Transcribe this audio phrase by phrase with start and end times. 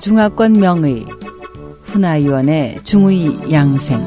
[0.00, 1.04] 중화권 명의
[1.82, 3.98] 훈아위원의 중의 양생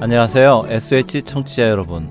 [0.00, 0.66] 안녕하세요.
[0.68, 2.08] SH 청취자 여러분.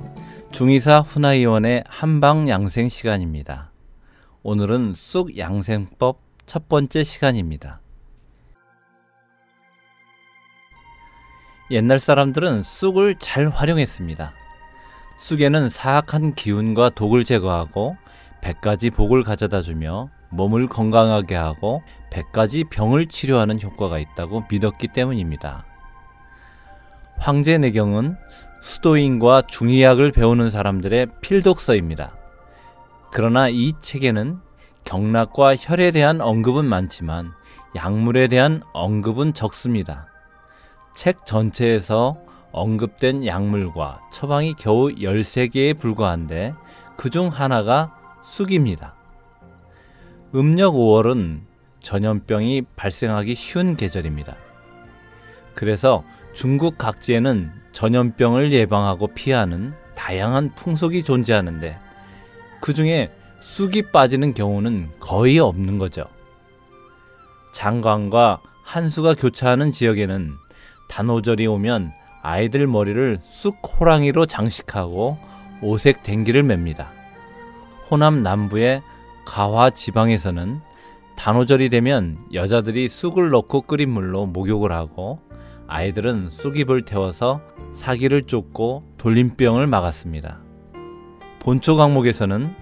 [0.52, 3.72] 중의사 훈아위원의 한방 양생 시간입니다.
[4.44, 7.80] 오늘은 쑥 양생법 첫 번째 시간입니다.
[11.72, 14.34] 옛날 사람들은 쑥을 잘 활용했습니다.
[15.18, 17.98] 쑥에는 사악한 기운과 독을 제거하고
[18.48, 25.66] 100가지 복을 가져다 주며 몸을 건강하게 하고 100가지 병을 치료하는 효과가 있다고 믿었기 때문입니다.
[27.18, 28.16] 황제 내경은
[28.62, 32.16] 수도인과 중의학을 배우는 사람들의 필독서입니다.
[33.12, 34.40] 그러나 이 책에는
[34.86, 37.34] 경락과 혈에 대한 언급은 많지만
[37.76, 40.08] 약물에 대한 언급은 적습니다.
[40.96, 42.18] 책 전체에서
[42.54, 46.56] 언급된 약물과 처방이 겨우 13개에 불과한데
[46.96, 47.97] 그중 하나가
[48.28, 48.94] 쑥입니다.
[50.36, 51.40] 음력 5월은
[51.82, 54.36] 전염병이 발생하기 쉬운 계절입니다.
[55.56, 56.04] 그래서
[56.34, 61.80] 중국 각지에는 전염병을 예방하고 피하는 다양한 풍속이 존재하는데
[62.60, 66.04] 그 중에 쑥이 빠지는 경우는 거의 없는 거죠.
[67.54, 70.32] 장관과 한수가 교차하는 지역에는
[70.90, 75.18] 단오절이 오면 아이들 머리를 쑥 호랑이로 장식하고
[75.62, 76.98] 오색 댕기를 맵니다.
[77.90, 78.82] 호남 남부의
[79.26, 80.60] 가화 지방에서는
[81.16, 85.20] 단오절이 되면 여자들이 쑥을 넣고 끓인 물로 목욕을 하고
[85.68, 90.42] 아이들은 쑥잎을 태워서 사기를 쫓고 돌림병을 막았습니다.
[91.40, 92.54] 본초 강목에서는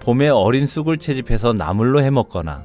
[0.00, 2.62] 봄에 어린 쑥을 채집해서 나물로 해먹거나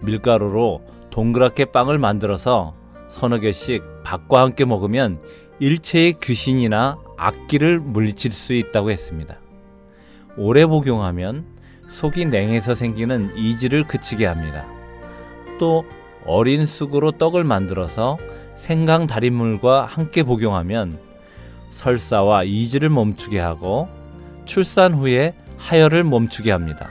[0.00, 2.74] 밀가루로 동그랗게 빵을 만들어서
[3.08, 5.20] 서너 개씩 밥과 함께 먹으면
[5.58, 9.39] 일체의 귀신이나 악기를 물리칠 수 있다고 했습니다.
[10.36, 11.44] 오래 복용하면
[11.88, 14.66] 속이 냉해서 생기는 이지를 그치게 합니다.
[15.58, 15.84] 또
[16.24, 18.18] 어린 쑥으로 떡을 만들어서
[18.54, 20.98] 생강 달인물과 함께 복용하면
[21.68, 23.88] 설사와 이지를 멈추게 하고
[24.44, 26.88] 출산 후에 하혈을 멈추게 합니다.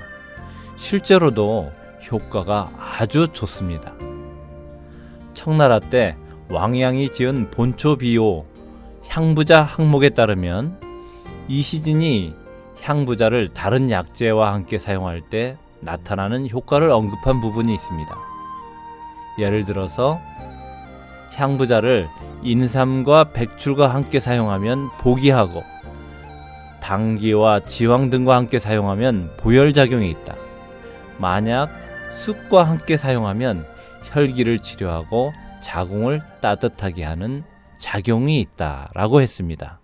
[0.77, 1.71] 실제로도
[2.11, 3.93] 효과가 아주 좋습니다.
[5.33, 6.17] 청나라 때
[6.49, 8.45] 왕양이 지은 본초비오
[9.07, 10.79] 향부자 항목에 따르면
[11.47, 12.33] 이 시즌이
[12.81, 18.17] 향부자를 다른 약재와 함께 사용할 때 나타나는 효과를 언급한 부분이 있습니다.
[19.39, 20.19] 예를 들어서
[21.35, 22.07] 향부자를
[22.43, 25.63] 인삼과 백출과 함께 사용하면 보기하고
[26.81, 30.35] 당기와 지황 등과 함께 사용하면 보혈작용이 있다.
[31.17, 31.69] 만약
[32.11, 33.65] 쑥과 함께 사용하면
[34.03, 37.43] 혈기를 치료하고 자궁을 따뜻하게 하는
[37.77, 39.79] 작용이 있다 라고 했습니다.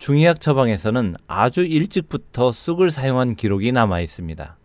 [0.00, 4.56] 중의학 처방에서는 아주 일찍부터 쑥을 사용한 기록이 남아 있습니다.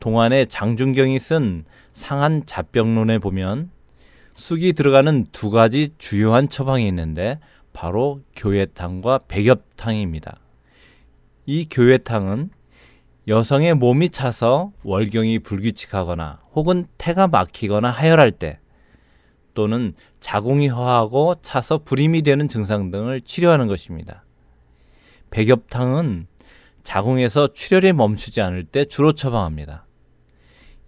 [0.00, 3.70] 동안의 장준경이 쓴 상한 잡병론에 보면
[4.34, 7.38] 쑥이 들어가는 두 가지 주요한 처방이 있는데
[7.72, 10.40] 바로 교회탕과 백엽탕입니다.
[11.46, 12.50] 이 교회탕은
[13.28, 18.58] 여성의 몸이 차서 월경이 불규칙하거나 혹은 태가 막히거나 하혈할 때
[19.54, 24.24] 또는 자궁이 허하고 차서 불임이 되는 증상 등을 치료하는 것입니다.
[25.30, 26.26] 백엽탕은
[26.82, 29.86] 자궁에서 출혈이 멈추지 않을 때 주로 처방합니다.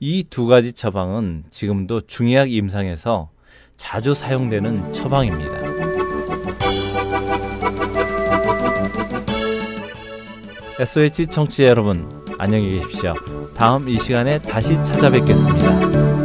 [0.01, 3.31] 이 두 가지 처방은 지금도 중의학 임상에서
[3.77, 5.59] 자주 사용되는 처방입니다.
[10.81, 13.15] SOH 청취자 여러분, 안녕히 계십시오.
[13.55, 16.22] 다음 이 시간에 다시 찾아뵙겠습니다.